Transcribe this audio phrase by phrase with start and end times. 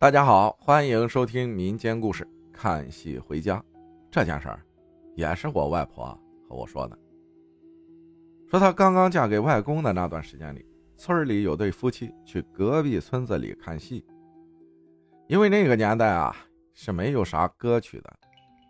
[0.00, 2.26] 大家好，欢迎收听民间故事。
[2.54, 3.62] 看戏回家
[4.10, 4.58] 这件事儿，
[5.14, 6.06] 也是我外婆
[6.48, 6.98] 和我说的。
[8.48, 10.64] 说她刚刚嫁给外公的那段时间里，
[10.96, 14.02] 村里有对夫妻去隔壁村子里看戏。
[15.28, 16.34] 因为那个年代啊
[16.72, 18.10] 是没有啥歌曲的，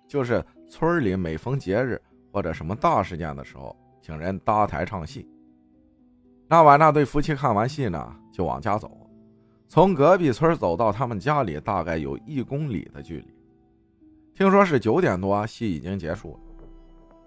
[0.09, 2.03] 就是村里每逢节日
[2.33, 5.31] 或者什么大事件的时候，请人搭台唱戏。
[6.49, 8.91] 那晚那对夫妻看完戏呢，就往家走。
[9.71, 13.27] 从隔壁村走到他们家里，大概有一公里的距离。
[14.35, 16.41] 听说是九点多，戏已经结束了。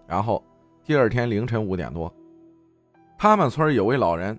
[0.06, 0.44] 然后
[0.84, 2.14] 第二天凌晨五点多，
[3.18, 4.38] 他们村有位老人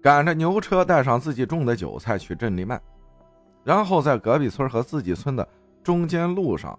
[0.00, 2.80] 赶着牛车，带上自己种的韭菜去镇里卖，
[3.62, 5.46] 然后在隔壁村和自己村的
[5.82, 6.78] 中间路上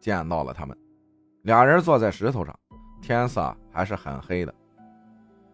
[0.00, 0.76] 见到了他们。
[1.42, 2.52] 俩人坐在石头上，
[3.00, 4.52] 天色还是很黑的。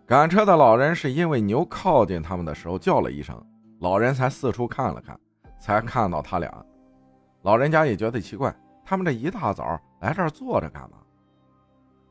[0.06, 3.38] 赶车的老人是因为牛靠近他们的时候叫了一声。
[3.80, 5.18] 老人才四处看了看，
[5.58, 6.64] 才看到他俩。
[7.42, 10.98] 老人家也觉得奇怪，他们这一大早来这儿坐着干嘛？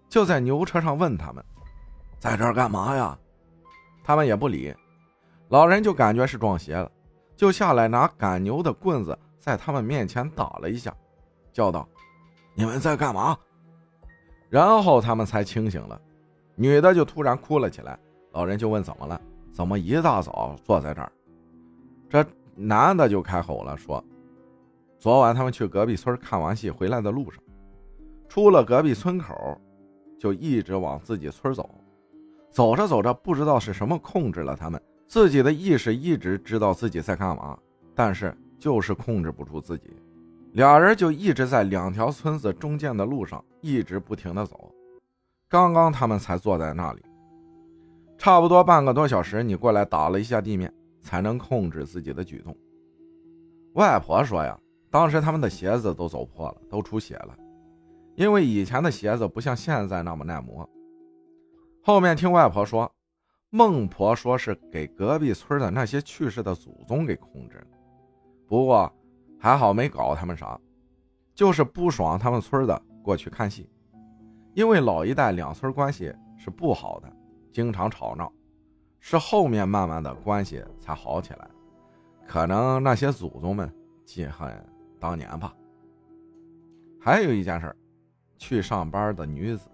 [0.08, 1.44] 就在牛车上问他们，
[2.20, 3.18] 在这儿干嘛呀？
[4.04, 4.76] 他们也不理。
[5.50, 6.92] 老人就感觉是撞邪了，
[7.36, 10.94] 就下来拿赶牛的棍子在他们面前打了一下，
[11.52, 11.88] 叫道
[12.54, 13.38] ：“你们在干嘛？”
[14.50, 16.00] 然后他们才清醒了。
[16.56, 17.98] 女的就突然哭了起来。
[18.34, 19.20] 老人就问怎么了？
[19.52, 21.12] 怎么一大早坐在这儿？
[22.14, 22.24] 这
[22.56, 24.04] 男的就开口了，说
[25.02, 27.42] ：“昨晚他们去隔壁村看完戏回来的路上，
[28.30, 29.60] 出了隔壁村口，
[30.20, 31.68] 就一直往自己村走。
[32.52, 37.58] 走着走着，不知道是什么控制了他们，自己的意识一直知道自己在干嘛，
[37.96, 39.90] 但是就是控制不住自己。
[40.52, 44.72] 俩人就一直在两条村子中间的路上一直不停的走。
[45.50, 47.02] 刚刚他们才坐在那里，
[48.20, 50.72] 差不多半个多小时，你过来打了一下地面。”
[51.04, 52.58] 才能控制自己的举动。
[53.74, 54.58] 外婆说呀，
[54.90, 57.38] 当时他们的鞋子都走破了，都出血了，
[58.16, 60.68] 因为以前的鞋子不像现在那么耐磨。
[61.84, 62.90] 后面听外婆说，
[63.50, 67.68] 孟婆说是给隔壁村的那些去世的祖宗给控制了，
[68.48, 68.92] 不过
[69.40, 70.60] 还好没搞他们啥，
[71.36, 73.70] 就是不爽他们村的过去看戏，
[74.54, 77.12] 因为老一代两村关系是不好的，
[77.52, 78.32] 经常吵闹。
[79.06, 81.46] 是后面慢慢的关系才好起来，
[82.26, 83.70] 可能那些祖宗们
[84.06, 84.50] 记恨
[84.98, 85.54] 当年吧。
[87.02, 87.76] 还有一件事
[88.38, 89.68] 去上班的女子，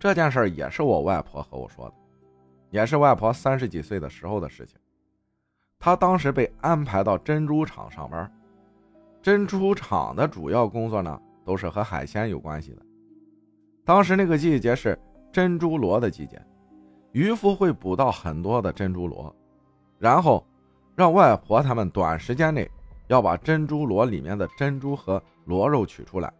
[0.00, 1.94] 这件事也是我外婆和我说的，
[2.70, 4.76] 也是外婆三十几岁的时候的事情。
[5.78, 8.28] 她当时被安排到珍珠厂上班，
[9.22, 12.82] 珍珠厂的主要工作呢都是和海鲜有关系的。
[13.84, 14.98] 当时那个季节是
[15.30, 16.44] 珍珠螺的季节。
[17.12, 19.34] 渔夫会捕到很多的珍珠螺，
[19.98, 20.46] 然后
[20.94, 22.70] 让外婆他们短时间内
[23.06, 26.32] 要把珍珠螺里面的珍珠和螺肉取出来，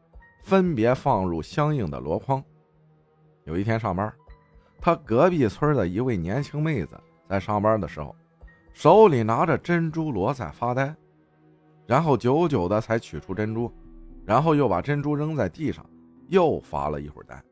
[0.43, 2.43] 分别放入相应的箩筐。
[3.45, 4.13] 有一天上班，
[4.79, 8.15] 他隔壁村的一位年轻妹子在上班的时候，
[8.73, 10.95] 手里拿着珍珠螺在发呆，
[11.87, 13.73] 然后久久的才取出珍珠，
[14.27, 15.85] 然后又把珍珠扔在地上，
[16.29, 17.43] 又发了一会儿呆，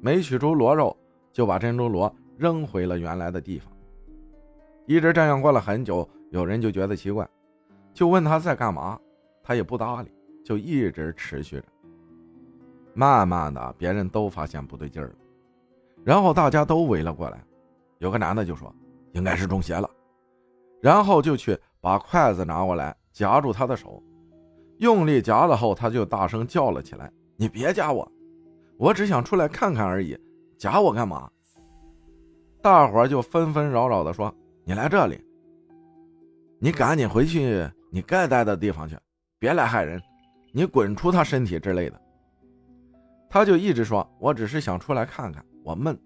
[0.00, 0.96] 没取出螺肉，
[1.32, 2.14] 就把珍珠螺。
[2.38, 3.72] 扔回了原来的地方，
[4.86, 7.28] 一直这样过了很久，有人就觉得奇怪，
[7.92, 8.96] 就问他在干嘛，
[9.42, 10.10] 他也不搭理，
[10.44, 11.64] 就一直持续着。
[12.94, 15.14] 慢慢的，别人都发现不对劲儿了，
[16.04, 17.44] 然后大家都围了过来，
[17.98, 18.72] 有个男的就说
[19.12, 19.90] 应该是中邪了，
[20.80, 24.00] 然后就去把筷子拿过来夹住他的手，
[24.78, 28.08] 用力夹了后，他就大声叫了起来：“你别夹我，
[28.76, 30.16] 我只想出来看看而已，
[30.56, 31.28] 夹我干嘛？”
[32.68, 34.30] 大伙就纷纷扰扰的说
[34.62, 35.18] ：“你来这里，
[36.58, 38.94] 你赶紧回去你该待的地方去，
[39.38, 39.98] 别来害人，
[40.52, 41.98] 你滚出他身体之类的。”
[43.30, 45.98] 他就一直说：“我只是想出来看看，我闷。”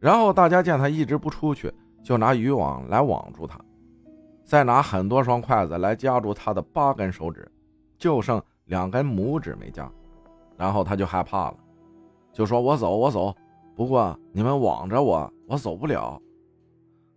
[0.00, 1.70] 然后大家见他一直不出去，
[2.02, 3.60] 就拿渔网来网住他，
[4.46, 7.46] 再拿很多双筷子来夹住他的八根手指，
[7.98, 9.86] 就剩两根拇指没夹。
[10.56, 11.56] 然后他就害怕了，
[12.32, 13.36] 就说：“我走，我走。”
[13.74, 16.20] 不过你们网着我，我走不了。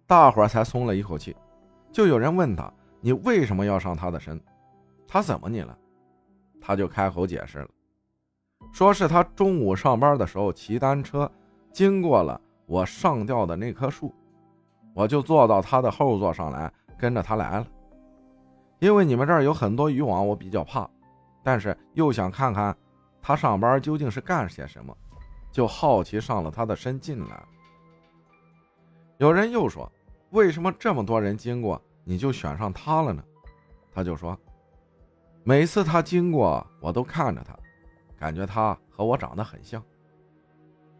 [0.07, 1.36] 大伙才松了一口气。
[1.92, 4.40] 就有人问他：“你为什么要上他的身？
[5.07, 5.78] 他怎么你了？”
[6.60, 7.69] 他就开口解释了，
[8.72, 11.31] 说是他中午上班的时候骑单车
[11.72, 14.13] 经过了我上吊的那棵树，
[14.94, 17.68] 我就坐到他的后座上来，跟着他来了。
[18.80, 20.90] 因为你们这儿有很多渔网，我比较怕，
[21.44, 22.75] 但是又想看看
[23.22, 24.96] 他上班究竟是干些什么。
[25.56, 27.42] 就好奇上了他的身进来。
[29.19, 29.90] 有人又说
[30.31, 33.24] ：“为什么这么多人经过，你就选上他了呢？”
[33.90, 34.38] 他就说，
[35.46, 37.57] 每次他经过，我都看着他，
[38.18, 39.81] 感觉他和我长得很像。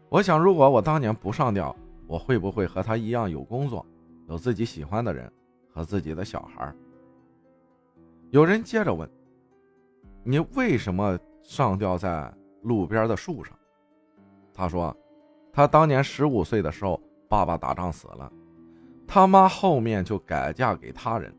[0.08, 1.76] 我想，如果我当年不上吊，
[2.06, 3.84] 我会不会和他一样有工作，
[4.26, 5.30] 有自己喜欢的人
[5.70, 6.74] 和自己的小孩？
[8.30, 9.06] 有人接着问
[10.24, 12.32] ：“你为什么上吊在
[12.62, 13.54] 路边的树上？”
[14.56, 14.96] 他说
[15.52, 16.98] ：“他当年十五岁的时候，
[17.28, 18.32] 爸爸打仗死了，
[19.06, 21.30] 他妈后面就改嫁给他人。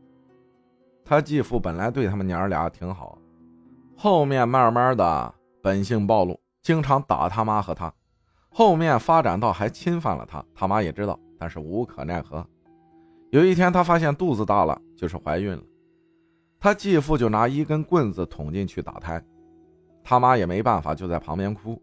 [1.04, 3.18] 他继父本来对他们娘俩挺好，
[3.96, 7.92] 后面慢慢的本性暴露，经常打他妈和他，
[8.50, 10.44] 后面发展到还侵犯了他。
[10.54, 12.46] 他妈也知道，但是无可奈何。
[13.30, 15.62] 有一天，他发现肚子大了，就是怀孕了，
[16.60, 19.20] 他继父就拿一根棍子捅进去打胎，
[20.04, 21.82] 他妈也没办法，就在旁边哭。”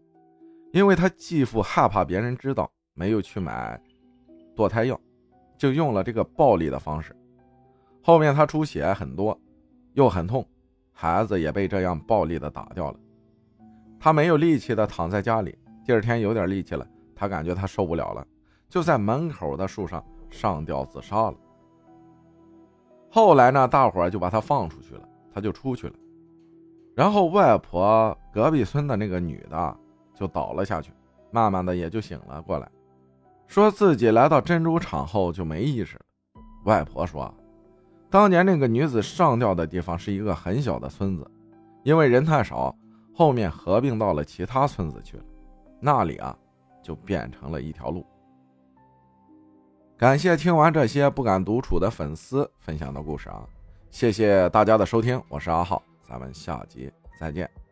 [0.76, 3.80] 因为他继父害怕别人知道，没有去买
[4.54, 5.00] 堕胎药，
[5.56, 7.16] 就用了这个暴力的方式。
[8.02, 9.40] 后面他出血很多，
[9.94, 10.46] 又很痛，
[10.92, 12.98] 孩子也被这样暴力的打掉了。
[13.98, 18.26] 他没有力气的躺在家里，第二天有点力气了，他感觉他受不了了，
[18.68, 21.34] 就在门口的树上上吊自杀了。
[23.08, 25.94] 后来呢，大伙就把他放出去了，他就出去了。
[26.94, 29.76] 然后外婆隔壁村的那个女的。
[30.18, 30.90] 就倒了下去，
[31.30, 32.68] 慢慢的也就醒了过来，
[33.46, 36.00] 说自己来到珍珠厂后就没意识了。
[36.64, 37.32] 外婆说，
[38.10, 41.30] 当年那个女子上吊的地方是一个很小的村子，
[41.84, 42.74] 因为人太少，
[43.14, 45.24] 后面合并到了其他村子去了，
[45.80, 46.36] 那里啊
[46.82, 48.04] 就变成了一条路。
[49.96, 53.46] 感谢听完这些不敢独处的粉丝分享的故事啊，
[53.90, 57.65] 谢谢大家的收听，我是阿浩，咱们下集再见。